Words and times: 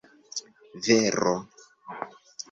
vero 0.85 1.33